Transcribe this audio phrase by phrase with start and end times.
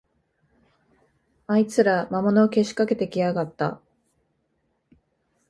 [1.45, 3.79] あいつら、魔物をけしかけてきやがった